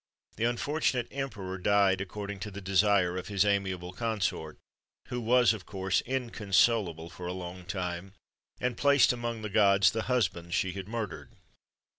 The 0.35 0.45
unfortunate 0.45 1.07
Emperor 1.11 1.59
died 1.59 2.01
according 2.01 2.39
to 2.39 2.49
the 2.49 2.59
desire 2.59 3.17
of 3.17 3.27
his 3.27 3.45
amiable 3.45 3.93
consort, 3.93 4.57
who 5.09 5.21
was, 5.21 5.53
of 5.53 5.67
course, 5.67 6.01
inconsolable 6.07 7.11
for 7.11 7.27
a 7.27 7.33
long 7.33 7.65
time, 7.65 8.13
and 8.59 8.75
placed 8.75 9.13
among 9.13 9.43
the 9.43 9.49
gods 9.51 9.91
the 9.91 10.01
husband 10.09 10.55
she 10.55 10.71
had 10.71 10.87
murdered. 10.87 11.33